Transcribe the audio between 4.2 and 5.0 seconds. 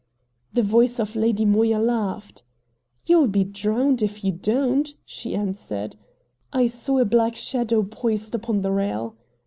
you don't!"